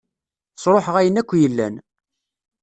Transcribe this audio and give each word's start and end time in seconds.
Ṣṛuḥeɣ 0.63 0.95
ayen 0.97 1.19
akk 1.21 1.31
yellan. 1.41 1.75